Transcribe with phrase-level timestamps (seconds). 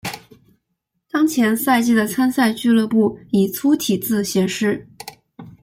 [1.11, 4.87] 当前赛季的参赛俱乐部以粗体字显示。